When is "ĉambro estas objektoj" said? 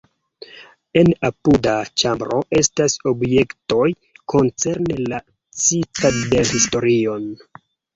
2.03-3.85